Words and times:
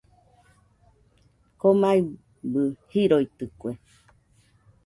Komaibɨ 1.59 2.61
riroitɨkue. 2.89 3.71